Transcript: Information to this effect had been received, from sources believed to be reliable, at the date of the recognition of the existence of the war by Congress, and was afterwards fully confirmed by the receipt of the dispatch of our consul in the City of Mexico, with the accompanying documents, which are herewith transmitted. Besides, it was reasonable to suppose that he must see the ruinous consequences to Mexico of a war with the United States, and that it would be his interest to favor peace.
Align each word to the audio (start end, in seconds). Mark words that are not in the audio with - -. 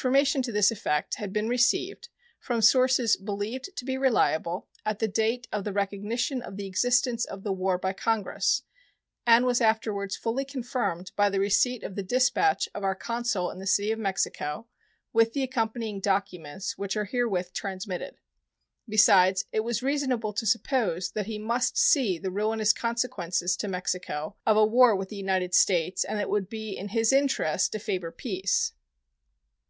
Information 0.00 0.42
to 0.42 0.50
this 0.50 0.72
effect 0.72 1.14
had 1.14 1.32
been 1.32 1.48
received, 1.48 2.08
from 2.40 2.60
sources 2.60 3.16
believed 3.16 3.70
to 3.76 3.84
be 3.84 3.96
reliable, 3.96 4.66
at 4.84 4.98
the 4.98 5.06
date 5.06 5.46
of 5.52 5.62
the 5.62 5.72
recognition 5.72 6.42
of 6.42 6.56
the 6.56 6.66
existence 6.66 7.24
of 7.24 7.44
the 7.44 7.52
war 7.52 7.78
by 7.78 7.92
Congress, 7.92 8.62
and 9.28 9.46
was 9.46 9.60
afterwards 9.60 10.16
fully 10.16 10.44
confirmed 10.44 11.12
by 11.14 11.30
the 11.30 11.38
receipt 11.38 11.84
of 11.84 11.94
the 11.94 12.02
dispatch 12.02 12.68
of 12.74 12.82
our 12.82 12.96
consul 12.96 13.48
in 13.48 13.60
the 13.60 13.64
City 13.66 13.92
of 13.92 13.98
Mexico, 14.00 14.66
with 15.12 15.34
the 15.34 15.44
accompanying 15.44 16.00
documents, 16.00 16.76
which 16.76 16.96
are 16.96 17.04
herewith 17.04 17.52
transmitted. 17.52 18.16
Besides, 18.88 19.44
it 19.52 19.60
was 19.60 19.84
reasonable 19.84 20.32
to 20.32 20.46
suppose 20.46 21.12
that 21.12 21.26
he 21.26 21.38
must 21.38 21.78
see 21.78 22.18
the 22.18 22.32
ruinous 22.32 22.72
consequences 22.72 23.56
to 23.58 23.68
Mexico 23.68 24.34
of 24.44 24.56
a 24.56 24.66
war 24.66 24.96
with 24.96 25.10
the 25.10 25.16
United 25.16 25.54
States, 25.54 26.02
and 26.02 26.18
that 26.18 26.22
it 26.22 26.28
would 26.28 26.48
be 26.48 26.74
his 26.74 27.12
interest 27.12 27.70
to 27.70 27.78
favor 27.78 28.10
peace. 28.10 28.72